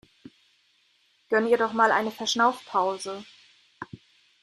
[1.29, 3.23] Gönn ihr doch mal eine Verschnaufpause!